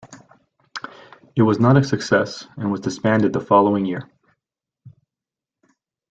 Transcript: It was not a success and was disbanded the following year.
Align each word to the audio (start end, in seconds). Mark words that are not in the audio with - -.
It 1.35 1.43
was 1.43 1.59
not 1.59 1.77
a 1.77 1.83
success 1.83 2.47
and 2.57 2.71
was 2.71 2.81
disbanded 2.81 3.33
the 3.33 3.39
following 3.39 3.85
year. 3.85 4.09